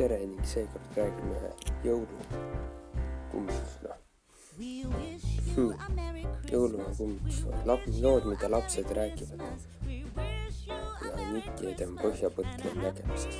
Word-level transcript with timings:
tere 0.00 0.16
ning 0.26 0.44
seekord 0.48 0.94
räägime 0.96 1.34
ühe 1.38 1.48
jõulukummitsust 1.84 3.82
hmm.. 5.56 5.72
jõulumaa 6.52 6.92
kummitus, 6.96 7.40
lood, 8.04 8.24
mida 8.30 8.48
lapsed 8.48 8.88
räägivad 8.96 9.42
ja 11.04 11.26
Niki 11.34 11.74
põhjapõtri 11.98 12.72
nägemisest. 12.78 13.36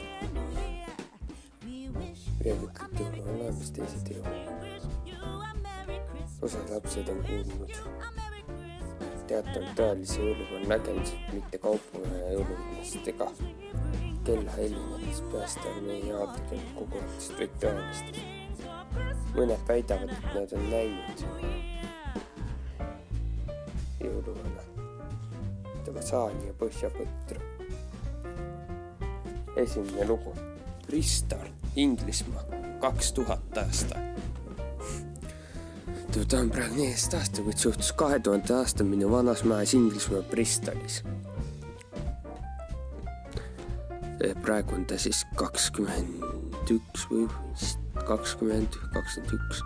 ühed 2.44 2.60
ütlevad 2.66 2.94
jõulu 3.00 3.20
on 3.22 3.32
olemas, 3.38 3.72
teised 3.78 4.06
ei 4.12 4.18
ole. 4.20 4.36
osad 6.50 6.66
lapsed 6.76 7.06
on 7.14 7.20
kuulnud 7.30 7.72
teatavalt 9.32 9.72
tõelise 9.80 10.20
jõuluvana 10.28 10.66
nägemisest, 10.76 11.26
mitte 11.32 11.56
kaupu 11.64 11.96
ja 12.04 12.36
jõuluvõttest 12.36 13.12
ega 13.16 13.32
kella 14.24 14.50
helinedes 14.50 15.20
päästearmee 15.32 15.98
jaotusel 15.98 16.58
kogunemisest 16.74 17.38
vaid 17.38 17.54
tõelistest. 17.62 18.20
mõned 19.34 19.62
väidavad, 19.68 20.10
et 20.10 20.34
nad 20.34 20.52
on 20.58 20.64
näinud 20.70 21.22
jõuluvana, 24.00 24.64
tema 25.84 26.02
saali 26.02 26.46
ja 26.46 26.54
põhjapõtru. 26.60 27.40
esimene 29.56 30.06
lugu, 30.08 30.34
Bristol, 30.86 31.48
Inglismaa, 31.76 32.44
kaks 32.80 33.12
tuhat 33.12 33.58
aasta. 33.58 33.96
Ta 36.28 36.38
on 36.38 36.50
praegu 36.50 36.74
neliteist 36.74 37.14
aastat, 37.14 37.44
kuid 37.44 37.58
suhtus 37.58 37.92
kahe 37.92 38.18
tuhande 38.18 38.54
aastal 38.54 38.86
minu 38.86 39.10
vanas 39.10 39.44
majas 39.44 39.74
Inglismaa 39.74 40.22
Bristolis 40.22 41.02
praegu 44.42 44.74
on 44.74 44.84
ta 44.86 44.98
siis 45.00 45.22
kakskümmend 45.36 46.70
üks 46.70 47.06
või 47.10 47.26
vist 47.28 47.80
kakskümmend, 48.06 48.76
kakskümmend 48.92 49.32
üks. 49.36 49.62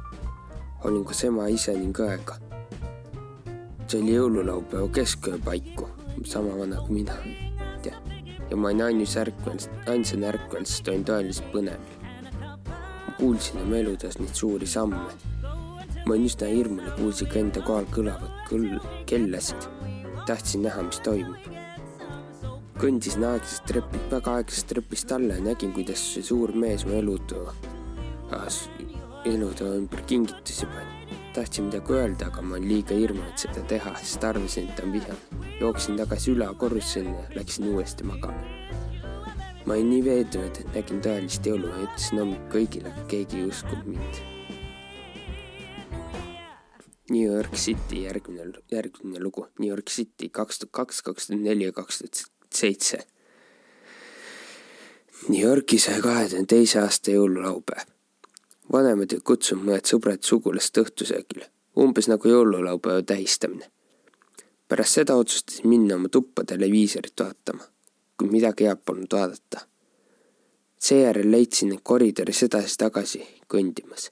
olin 0.84 1.04
koos 1.04 1.22
ema, 1.24 1.46
ise 1.48 1.74
ning 1.76 1.96
õega. 1.98 2.38
see 3.86 4.00
oli 4.00 4.14
jõululaupäeva 4.14 4.88
kesköö 4.94 5.38
paiku, 5.44 5.88
sama 6.24 6.54
vana 6.58 6.80
kui 6.86 7.00
mina. 7.00 7.16
ja 8.50 8.56
ma 8.56 8.68
olin 8.68 8.82
ainus 8.82 9.16
ärkvel, 9.16 9.58
ainsana 9.90 10.30
ärkvel, 10.32 10.64
sest 10.64 10.88
olin 10.88 11.04
tõeliselt 11.04 11.50
põnevil. 11.52 11.98
ma 12.70 13.16
kuulsin 13.18 13.60
oma 13.62 13.82
eludes 13.82 14.18
neid 14.18 14.34
suuri 14.34 14.66
samme. 14.66 15.02
ma 16.06 16.14
olin 16.14 16.30
üsna 16.30 16.52
hirmul 16.52 16.86
ja 16.86 16.94
kuulsin 17.00 17.28
ka 17.28 17.42
enda 17.42 17.66
kohal 17.66 17.90
kõlavat 17.90 18.46
kõll, 18.50 18.78
kellasid. 19.06 19.68
tahtsin 20.26 20.62
näha, 20.62 20.82
mis 20.82 21.00
toimub 21.00 21.54
kõndisin 22.80 23.22
aeglasest 23.22 23.66
trepilt, 23.68 24.06
väga 24.10 24.38
aeglasest 24.40 24.68
trepist 24.72 25.12
alla 25.14 25.38
ja 25.38 25.44
nägin, 25.44 25.72
kuidas 25.76 26.02
see 26.14 26.24
suur 26.26 26.52
mees 26.58 26.84
mu 26.88 26.96
elutoa, 26.98 27.54
elutoa 29.30 29.76
ümber 29.78 30.02
kingitusi 30.10 30.66
pani. 30.66 30.90
tahtsin 31.34 31.64
midagi 31.66 31.92
öelda, 31.92 32.28
aga 32.30 32.42
ma 32.42 32.54
olin 32.54 32.68
liiga 32.68 32.94
hirmunud 32.94 33.38
seda 33.38 33.62
teha, 33.70 33.94
sest 33.98 34.24
arvasin, 34.24 34.68
et 34.68 34.76
ta 34.76 34.84
on 34.86 34.92
vihane. 34.92 35.46
jooksin 35.60 35.96
tagasi 35.98 36.34
ülakorrusele 36.34 37.14
ja 37.14 37.24
läksin 37.38 37.70
uuesti 37.70 38.04
magama. 38.04 38.42
ma 39.66 39.74
olin 39.74 39.90
nii 39.90 40.04
veendunud, 40.04 40.60
et 40.60 40.74
nägin 40.74 41.02
tõelist 41.02 41.46
jõulu 41.46 41.70
ja 41.70 41.88
ütlesin 41.88 42.22
hommikul 42.22 42.54
kõigile, 42.58 42.92
aga 42.92 43.08
keegi 43.14 43.42
ei 43.42 43.50
uskunud 43.50 43.86
mind. 43.86 44.22
New 47.10 47.34
York 47.34 47.54
City 47.54 48.06
järgmine, 48.06 48.62
järgmine 48.72 49.20
lugu, 49.20 49.46
New 49.58 49.68
York 49.68 49.90
City 49.92 50.30
kaks 50.32 50.58
tuhat 50.58 50.72
kaks, 50.72 51.02
kaks 51.02 51.26
tuhat 51.28 51.42
neli 51.42 51.68
ja 51.68 51.72
kaks 51.72 51.98
tuhat 51.98 52.33
seitse. 52.56 52.98
New 55.28 55.40
Yorgi 55.40 55.78
sai 55.78 56.00
kahe 56.00 56.28
tuhande 56.28 56.46
teise 56.46 56.80
aasta 56.80 57.10
jõululaupäev. 57.10 57.88
vanemad 58.72 59.12
olid 59.12 59.22
kutsunud 59.24 59.64
mõned 59.64 59.86
sõbrad 59.88 60.24
sugulast 60.24 60.78
õhtusöögile, 60.80 61.46
umbes 61.80 62.08
nagu 62.08 62.28
jõululaupäeva 62.28 63.02
tähistamine. 63.02 63.70
pärast 64.68 64.94
seda 64.94 65.14
otsustasin 65.14 65.68
minna 65.68 65.94
oma 65.94 66.08
tuppa 66.08 66.44
televiisorit 66.44 67.20
vaatama, 67.20 67.64
kuid 68.16 68.30
midagi 68.30 68.64
head 68.64 68.82
polnud 68.84 69.12
vaadata. 69.12 69.66
seejärel 70.78 71.30
leidsin 71.30 71.72
end 71.72 71.80
koridoris 71.82 72.42
edasi-tagasi 72.42 73.22
kõndimas. 73.54 74.10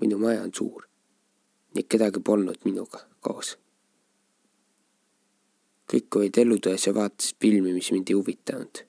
minu 0.00 0.18
maja 0.18 0.42
on 0.42 0.54
suur 0.54 0.86
ning 1.74 1.88
kedagi 1.88 2.20
polnud 2.20 2.58
minuga 2.64 2.98
koos 3.20 3.58
kõik 5.90 6.16
olid 6.20 6.38
elutoas 6.38 6.86
ja 6.86 6.94
vaatasid 6.94 7.36
filmi, 7.42 7.72
mis 7.74 7.90
mind 7.94 8.10
ei 8.10 8.18
huvitanud. 8.18 8.84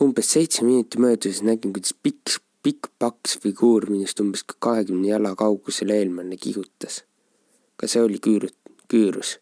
umbes 0.00 0.30
seitse 0.32 0.64
minutit 0.64 0.96
möödudes 1.00 1.42
nägin, 1.44 1.74
kuidas 1.76 1.92
pikk, 2.02 2.38
pikk 2.64 2.88
paks 2.98 3.36
figuur 3.42 3.84
minust 3.92 4.20
umbes 4.20 4.44
kahekümne 4.66 5.08
jala 5.08 5.34
kaugusel 5.36 5.92
eemale 5.96 6.36
kihutas. 6.36 7.04
ka 7.76 7.88
see 7.88 8.02
oli 8.02 8.20
küür-, 8.26 8.54
küürus. 8.88 9.38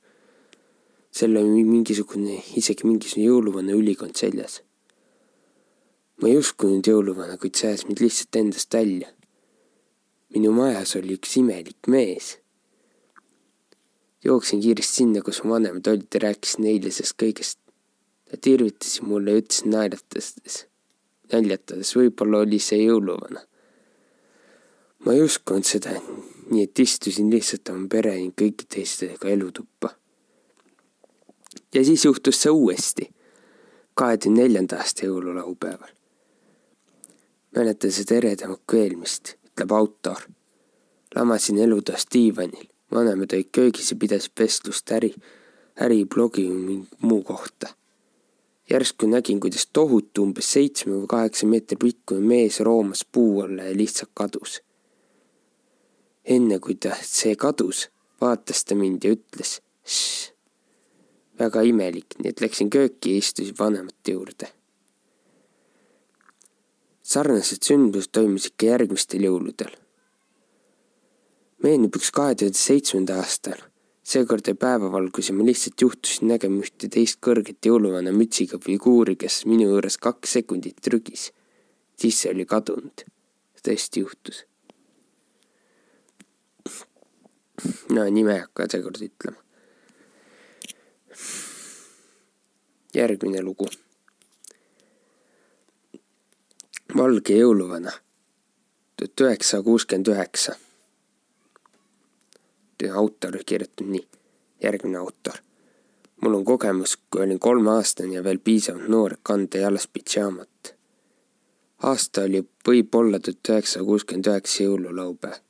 seal 1.10 1.36
oli 1.36 1.64
mingisugune, 1.64 2.42
isegi 2.56 2.86
mingisugune 2.86 3.26
jõuluvana 3.26 3.78
ülikond 3.78 4.16
seljas. 4.16 4.60
ma 6.22 6.28
ei 6.28 6.38
uskunud 6.38 6.86
jõuluvana, 6.86 7.38
kuid 7.38 7.54
see 7.54 7.70
ajas 7.70 7.86
mind 7.86 8.02
lihtsalt 8.02 8.42
endast 8.42 8.74
välja. 8.74 9.14
minu 10.34 10.52
majas 10.52 10.96
oli 10.96 11.18
üks 11.18 11.38
imelik 11.42 11.86
mees 11.86 12.36
jooksin 14.24 14.60
kiiresti 14.60 14.94
sinna, 14.94 15.22
kus 15.22 15.42
mu 15.44 15.54
vanemad 15.54 15.86
olid 15.86 16.14
ja 16.14 16.20
rääkisin 16.20 16.64
neile 16.64 16.90
sellest 16.90 17.18
kõigest. 17.22 17.58
Nad 18.32 18.46
irvitasid 18.46 19.06
mulle 19.08 19.32
ja 19.32 19.42
ütlesid 19.42 19.70
naeratades, 19.72 20.56
naljatades, 21.32 21.94
võib-olla 21.96 22.42
oli 22.44 22.58
see 22.60 22.82
jõuluvana. 22.82 23.44
ma 24.98 25.12
ei 25.14 25.22
uskunud 25.22 25.64
seda, 25.64 25.94
nii 26.50 26.64
et 26.66 26.78
istusin 26.82 27.30
lihtsalt 27.30 27.70
oma 27.72 27.86
pere 27.88 28.16
ning 28.16 28.34
kõigi 28.34 28.66
teistega 28.68 29.28
elutuppa. 29.28 29.94
ja 31.74 31.84
siis 31.84 32.04
juhtus 32.04 32.42
see 32.42 32.50
uuesti, 32.50 33.10
kahekümne 33.94 34.42
neljanda 34.42 34.76
aasta 34.76 35.06
jõululaupäeval. 35.06 35.94
mäletan 37.56 37.92
seda 37.92 38.14
eredamat 38.14 38.60
kui 38.66 38.80
eelmist, 38.80 39.36
ütleb 39.46 39.72
autor. 39.72 40.26
lamasin 41.14 41.58
elutoas 41.58 42.06
diivanil 42.12 42.68
vanemad 42.94 43.32
olid 43.32 43.50
köögis 43.52 43.90
ja 43.90 43.96
pidasid 43.96 44.32
vestlust 44.38 44.92
äri, 44.92 45.12
äriblogi 45.80 46.46
või 46.48 46.78
muu 47.00 47.22
kohta. 47.22 47.74
järsku 48.70 49.06
nägin, 49.06 49.40
kuidas 49.40 49.66
tohutu 49.72 50.22
umbes 50.22 50.52
seitsme 50.52 50.92
või 50.92 51.06
kaheksa 51.08 51.46
meetri 51.46 51.76
pikkune 51.80 52.20
mees 52.20 52.60
roomas 52.60 53.04
puu 53.12 53.40
alla 53.40 53.62
ja 53.62 53.76
lihtsalt 53.76 54.10
kadus. 54.14 54.60
enne 56.24 56.58
kui 56.58 56.74
ta 56.74 56.96
see 57.02 57.36
kadus, 57.36 57.88
vaatas 58.20 58.64
ta 58.64 58.74
mind 58.74 59.04
ja 59.04 59.12
ütles 59.16 59.60
väga 61.38 61.62
imelik, 61.62 62.18
nii 62.18 62.30
et 62.30 62.40
läksin 62.40 62.70
kööki 62.70 63.12
ja 63.12 63.18
istusin 63.18 63.54
vanemate 63.58 64.12
juurde. 64.12 64.48
sarnased 67.02 67.62
sündmused 67.64 68.12
toimusid 68.12 68.52
ka 68.56 68.66
järgmistel 68.66 69.22
jõuludel 69.24 69.87
meenub 71.62 71.96
üks 71.98 72.10
kahe 72.14 72.36
tuhande 72.38 72.58
seitsmenda 72.58 73.18
aastal. 73.22 73.58
seekord 74.08 74.46
jäi 74.48 74.56
päevavalgus 74.56 75.28
ja 75.28 75.34
ma 75.36 75.44
lihtsalt 75.44 75.82
juhtusin 75.82 76.30
nägema 76.30 76.62
ühte 76.64 76.88
teist 76.88 77.18
kõrget 77.26 77.66
jõuluvana 77.66 78.12
mütsiga 78.14 78.56
figuuri, 78.62 79.16
kes 79.20 79.42
minu 79.44 79.66
juures 79.72 79.98
kaks 79.98 80.32
sekundit 80.38 80.78
trügis. 80.82 81.32
siis 81.96 82.20
see 82.20 82.30
oli 82.32 82.46
kadunud. 82.46 83.04
tõesti 83.64 84.04
juhtus. 84.04 84.44
no 87.90 88.06
nime 88.10 88.34
ei 88.36 88.44
hakka 88.46 88.68
seekord 88.70 89.02
ütlema. 89.02 89.42
järgmine 92.94 93.42
lugu. 93.42 93.66
valge 96.96 97.34
jõuluvana, 97.42 97.92
tuhat 98.96 99.26
üheksasada 99.26 99.62
kuuskümmend 99.62 100.14
üheksa 100.14 100.56
autor 102.86 103.38
kirjutab 103.46 103.86
nii, 103.86 104.08
järgmine 104.62 104.98
autor. 104.98 105.34
mul 106.20 106.34
on 106.34 106.44
kogemus, 106.44 106.96
kui 107.10 107.22
olin 107.22 107.38
kolmeaastane 107.38 108.14
ja 108.14 108.24
veel 108.24 108.38
piisavalt 108.38 108.88
noor, 108.88 109.16
kanda 109.22 109.58
jalas 109.58 109.88
pidžaamat. 109.92 110.74
aasta 111.82 112.22
oli 112.22 112.42
võib-olla 112.68 113.18
tuhat 113.18 113.50
üheksasada 113.50 113.84
kuuskümmend 113.84 114.26
üheksa 114.26 114.62
jõululaupäev. 114.62 115.40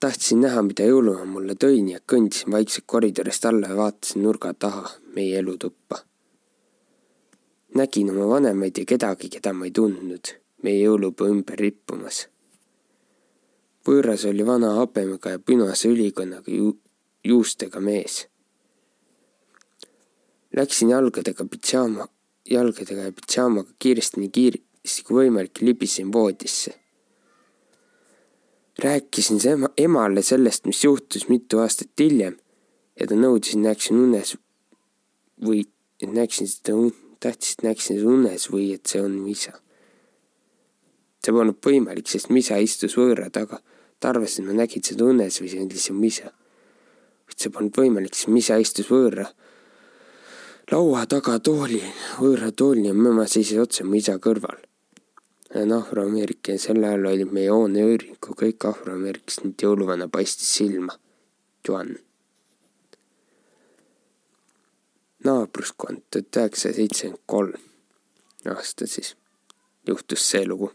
tahtsin 0.00 0.40
näha, 0.40 0.62
mida 0.62 0.88
jõulumaa 0.88 1.24
mulle 1.24 1.54
tõi, 1.54 1.96
et 1.96 2.04
kõndisin 2.12 2.52
vaikselt 2.52 2.86
koridorist 2.86 3.44
alla 3.44 3.68
ja 3.68 3.76
vaatasin 3.76 4.22
nurga 4.22 4.54
taha 4.54 4.90
meie 5.14 5.38
elutuppa. 5.38 6.04
nägin 7.74 8.10
oma 8.10 8.28
vanemaid 8.34 8.78
ja 8.78 8.84
kedagi, 8.84 9.28
keda 9.28 9.52
ma 9.52 9.64
ei 9.64 9.70
tundnud, 9.70 10.34
meie 10.62 10.82
jõulupuu 10.82 11.28
ümber 11.34 11.58
rippumas 11.58 12.28
võõras 13.88 14.26
oli 14.28 14.46
vana 14.46 14.74
habemega 14.78 15.34
ja 15.34 15.40
punase 15.40 15.88
ülikonnaga 15.88 16.52
ju 16.52 16.74
juustega 17.24 17.80
mees. 17.80 18.26
Läksin 20.56 20.92
jalgadega 20.92 21.44
pidžaama 21.44 22.08
jalgadega 22.50 23.08
ja 23.08 23.12
pidžaamaga 23.12 23.72
kiiresti, 23.78 24.20
nii 24.20 24.32
kiiresti 24.32 25.04
kui 25.06 25.22
võimalik 25.22 25.60
libisesin 25.60 26.12
voodisse. 26.12 26.74
rääkisin 28.78 29.40
ema, 29.48 29.68
emale 29.76 30.22
sellest, 30.22 30.66
mis 30.66 30.84
juhtus 30.84 31.28
mitu 31.28 31.58
aastat 31.58 31.90
hiljem 31.98 32.36
ja 33.00 33.06
ta 33.06 33.14
nõudis, 33.14 33.56
et 33.56 33.62
näeksin 33.62 33.98
unes 33.98 34.36
või 35.44 35.64
et 36.00 36.12
näeksin 36.12 36.48
seda 36.48 36.76
tahtis, 37.20 37.56
et 37.58 37.64
näeksin 37.66 37.98
seda 37.98 38.08
unes 38.08 38.46
või 38.52 38.70
et 38.74 38.86
see 38.86 39.02
on 39.02 39.18
mu 39.18 39.32
isa. 39.34 39.52
see 41.24 41.34
polnud 41.34 41.58
võimalik, 41.66 42.06
sest 42.06 42.30
mu 42.30 42.38
isa 42.38 42.56
istus 42.56 42.94
võõra 42.96 43.30
taga. 43.30 43.58
Ta 44.00 44.12
arvas, 44.12 44.38
et 44.38 44.46
ma 44.46 44.54
nägin 44.54 44.84
seda 44.84 45.04
unes 45.04 45.40
või 45.40 45.50
see 45.50 45.64
oli 45.64 45.82
see 45.82 45.96
mu 45.96 46.06
isa. 46.08 46.32
kuid 47.26 47.38
see 47.42 47.52
polnud 47.52 47.76
võimalik, 47.76 48.14
sest 48.14 48.30
mu 48.30 48.38
isa 48.40 48.58
istus 48.62 48.90
võõra 48.92 49.26
laua 50.72 51.04
taga 51.08 51.38
toolil, 51.40 51.84
võõra 52.20 52.50
toolil 52.52 52.90
ja 52.90 52.96
ema 52.96 53.26
seisis 53.26 53.58
otse 53.58 53.84
mu 53.84 53.96
isa 53.96 54.18
kõrval. 54.18 54.58
afroameerika 55.76 56.52
ja 56.52 56.58
sel 56.58 56.84
ajal 56.84 57.06
olid 57.06 57.32
meie 57.32 57.50
hoone 57.50 57.82
ööriku 57.82 58.34
kõik 58.36 58.68
afroameeriklased, 58.68 59.54
jõuluvana 59.62 60.08
paistis 60.08 60.50
silma. 60.56 60.98
Juan. 61.66 61.96
naabruskond 65.24 66.04
tuhat 66.10 66.36
üheksasada 66.36 66.74
seitsekümmend 66.76 67.24
kolm 67.26 67.68
aasta 68.46 68.86
siis 68.86 69.16
juhtus 69.86 70.30
see 70.30 70.46
lugu. 70.46 70.72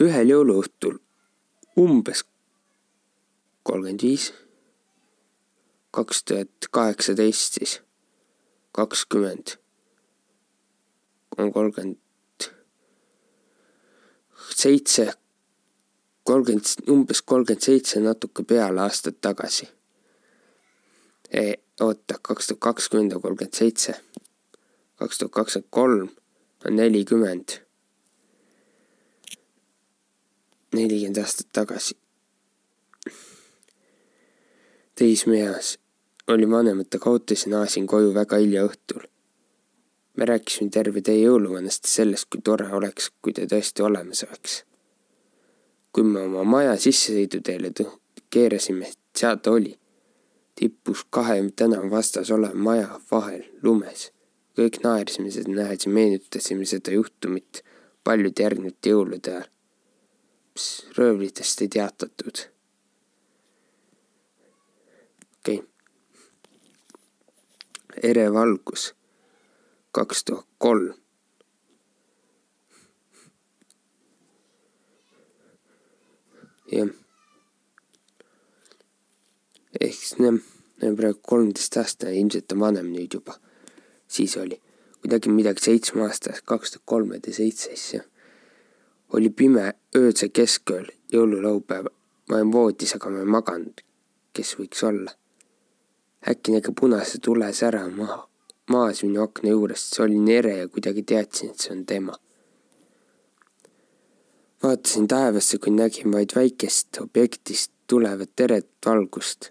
Ühel 0.00 0.32
jõuluõhtul 0.32 0.98
umbes 1.78 2.24
kolmkümmend 3.62 4.02
viis 4.02 4.32
kaks 5.94 6.24
tuhat 6.24 6.66
kaheksateist 6.70 7.58
siis, 7.58 7.80
kakskümmend, 8.72 9.54
on 11.38 11.52
kolmkümmend 11.52 12.48
seitse, 14.56 15.12
kolmkümmend, 16.26 16.66
umbes 16.90 17.22
kolmkümmend 17.22 17.62
seitse 17.62 18.02
natuke 18.02 18.42
peale 18.42 18.82
aastat 18.82 19.20
tagasi 19.20 19.68
e,. 21.30 21.54
oota, 21.80 22.18
kaks 22.22 22.50
tuhat 22.50 22.60
kakskümmend 22.60 23.14
on 23.14 23.22
kolmkümmend 23.22 23.54
seitse, 23.54 23.94
kaks 24.98 25.18
tuhat 25.18 25.32
kakskümmend 25.38 25.70
kolm 25.70 26.10
on 26.66 26.76
nelikümmend, 26.76 27.60
nelikümmend 30.74 31.22
aastat 31.22 31.52
tagasi 31.52 31.94
teismeeas 34.94 35.78
olin 36.28 36.50
vanematega 36.50 37.10
autos 37.10 37.46
ja 37.46 37.50
naasin 37.50 37.86
koju 37.86 38.14
väga 38.14 38.36
hilja 38.36 38.64
õhtul. 38.64 39.02
me 40.16 40.24
rääkisime 40.24 40.70
terve 40.70 41.00
tee 41.00 41.16
jõuluvanast 41.18 41.88
ja 41.88 41.90
sellest, 41.90 42.28
kui 42.30 42.40
tore 42.44 42.68
oleks, 42.72 43.10
kui 43.22 43.32
ta 43.32 43.42
tõesti 43.50 43.82
olemas 43.82 44.24
oleks. 44.28 44.64
kui 45.92 46.04
me 46.04 46.20
oma 46.20 46.44
maja 46.44 46.76
sissesõiduteele 46.76 47.72
keerasime, 48.30 48.92
seal 49.16 49.36
ta 49.36 49.50
oli. 49.50 49.78
tippus 50.54 51.04
kahe 51.10 51.50
tänava 51.56 51.90
vastas 51.90 52.30
oleva 52.30 52.54
maja 52.54 53.00
vahel 53.10 53.44
lumes. 53.62 54.12
kõik 54.58 54.78
naersime 54.84 55.30
seda 55.30 55.50
nähes 55.50 55.86
ja 55.86 55.92
meenutasime 55.92 56.66
seda 56.66 56.92
juhtumit 56.92 57.64
paljude 58.04 58.42
järgnevate 58.42 58.90
jõulude 58.90 59.30
ajal. 59.30 59.53
Röövlitest 60.98 61.62
ei 61.66 61.68
teatatud 61.68 62.44
okei 65.38 65.58
okay 65.58 65.74
ere 68.02 68.32
valgus 68.32 68.92
kaks 69.94 70.24
tuhat 70.24 70.46
kolm. 70.58 70.94
jah. 76.72 76.90
ehk 79.80 79.94
siis 79.94 80.16
noh, 80.18 80.40
praegu 80.80 81.20
kolmteist 81.22 81.76
aastane, 81.78 82.16
ilmselt 82.18 82.52
on 82.56 82.64
vanem 82.64 82.88
nüüd 82.90 83.14
juba. 83.14 83.36
siis 84.08 84.34
oli, 84.40 84.58
kui 84.98 85.12
tegin 85.12 85.36
midagi 85.38 85.62
seitsmeaastast, 85.68 86.42
kaks 86.50 86.74
tuhat 86.74 86.86
kolmeteist, 86.90 87.68
siis 87.68 88.02
oli 89.14 89.30
pime 89.30 89.72
öösel 89.96 90.32
keskööl, 90.34 90.88
jõululaupäev. 91.12 91.90
ma 92.28 92.36
olin 92.36 92.52
voodis, 92.52 92.94
aga 92.96 93.10
ma 93.10 93.22
ei 93.22 93.34
maganud. 93.36 93.84
kes 94.34 94.56
võiks 94.58 94.82
olla 94.86 95.14
äkki 96.28 96.52
nägi 96.52 96.72
punase 96.80 97.18
tule 97.18 97.52
sära 97.52 97.88
maha, 97.88 98.28
maas 98.70 99.02
minu 99.04 99.22
akna 99.22 99.50
juurest, 99.50 99.94
see 99.94 100.04
oli 100.04 100.20
nii 100.20 100.36
ere 100.40 100.54
ja 100.58 100.68
kuidagi 100.68 101.02
teadsin, 101.02 101.50
et 101.50 101.64
see 101.64 101.72
on 101.76 101.84
tema. 101.86 102.14
vaatasin 104.62 105.08
taevasse, 105.08 105.58
kui 105.58 105.72
nägin 105.72 106.12
vaid 106.12 106.32
väikest 106.36 107.00
objektist 107.00 107.72
tulevat 107.86 108.40
eret 108.40 108.70
valgust. 108.86 109.50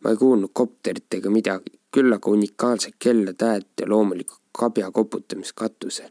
ma 0.00 0.10
ei 0.10 0.16
kuulnud 0.16 0.52
kopterit 0.52 1.14
ega 1.18 1.30
midagi, 1.30 1.72
küll 1.94 2.12
aga 2.12 2.30
unikaalset 2.30 2.94
kellade 2.98 3.44
häält 3.44 3.80
ja 3.80 3.88
loomulikult 3.88 4.42
kabja 4.52 4.90
koputamist 4.90 5.56
katusel. 5.56 6.10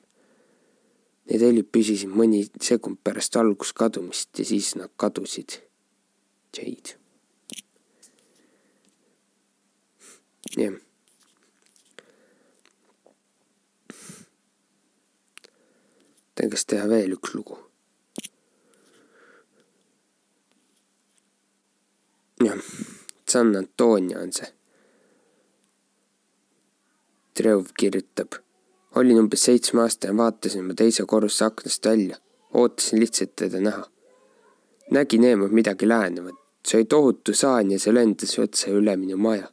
Need 1.25 1.41
helid 1.41 1.71
püsisid 1.73 2.11
mõni 2.13 2.43
sekund 2.61 3.01
pärast 3.03 3.35
algust 3.41 3.73
kadumist 3.77 4.37
ja 4.37 4.45
siis 4.45 4.75
nad 4.77 4.93
kadusid. 5.01 5.59
Jade 6.55 6.99
jah. 10.57 10.73
tean, 16.35 16.51
kas 16.51 16.65
teha 16.65 16.87
veel 16.91 17.15
üks 17.17 17.33
lugu. 17.35 17.57
jah, 22.45 22.59
San 23.27 23.55
Antonio 23.55 24.19
on 24.21 24.31
see. 24.35 24.51
Treuv 27.35 27.71
kirjutab. 27.79 28.44
Olin 28.95 29.19
umbes 29.19 29.43
seitsmeaastane, 29.43 30.17
vaatasin 30.17 30.63
oma 30.63 30.73
teise 30.73 31.05
korruse 31.05 31.45
aknast 31.45 31.85
välja, 31.85 32.17
ootasin 32.53 32.99
lihtsalt 32.99 33.35
teda 33.35 33.59
näha. 33.59 33.83
nägin 34.91 35.23
eemalt 35.23 35.51
midagi 35.51 35.87
lähenevat, 35.87 36.35
see 36.67 36.77
oli 36.77 36.85
tohutu 36.85 37.33
saan 37.33 37.71
ja 37.71 37.79
see 37.79 37.93
lendas 37.93 38.39
otse 38.39 38.71
üle 38.71 38.95
minu 38.97 39.17
maja 39.17 39.49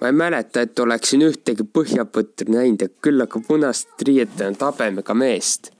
ma 0.00 0.06
ei 0.06 0.12
mäleta, 0.12 0.60
et 0.60 0.78
oleksin 0.78 1.24
ühtegi 1.24 1.64
põhjapõtru 1.64 2.52
näinud, 2.52 2.84
küll 3.02 3.22
aga 3.24 3.40
punast 3.48 4.04
riietanud 4.08 4.60
habemega 4.60 5.14
meest. 5.14 5.72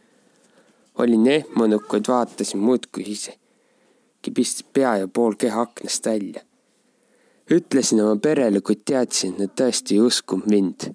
olin 0.99 1.27
ehmunud, 1.27 1.83
kuid 1.89 2.09
vaatasin 2.09 2.61
muudkui 2.61 3.05
ise. 3.07 3.35
kibistas 4.23 4.67
pea 4.73 4.97
ja 4.97 5.09
pool 5.09 5.35
keha 5.39 5.61
aknast 5.61 6.07
välja. 6.07 6.41
ütlesin 7.51 8.01
oma 8.03 8.17
perele, 8.17 8.61
kuid 8.61 8.85
teadsin, 8.85 9.33
et 9.33 9.39
nad 9.39 9.53
tõesti 9.61 9.95
ei 9.95 10.01
uskunud 10.01 10.47
mind. 10.47 10.95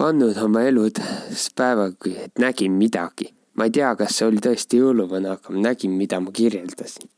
Pannud 0.00 0.38
oma 0.40 0.62
elud 0.64 0.96
päevaga, 1.56 2.10
et 2.24 2.40
nägin 2.40 2.72
midagi. 2.80 3.34
ma 3.54 3.66
ei 3.68 3.72
tea, 3.76 3.90
kas 3.98 4.16
see 4.16 4.28
oli 4.30 4.40
tõesti 4.40 4.78
jõuluvana, 4.80 5.34
aga 5.36 5.52
ma 5.52 5.66
nägin, 5.68 5.92
mida 6.00 6.20
ma 6.24 6.32
kirjeldasin 6.32 7.10